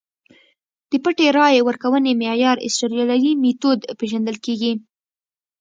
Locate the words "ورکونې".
1.67-2.11